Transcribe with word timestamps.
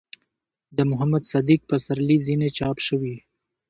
،د 0.39 0.77
محمد 0.91 1.23
صديق 1.31 1.61
پسرلي 1.69 2.17
ځينې 2.25 2.47
چاپ 2.57 2.77
شوي 2.87 3.15